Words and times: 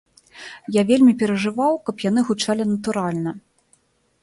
Я 0.75 0.83
вельмі 0.91 1.13
перажываў, 1.19 1.73
каб 1.89 1.95
яны 2.09 2.25
гучалі 2.29 2.63
натуральна. 2.73 3.31